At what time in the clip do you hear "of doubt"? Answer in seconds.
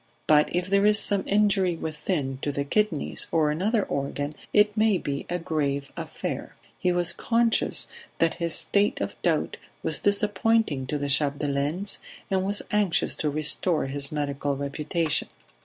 8.99-9.57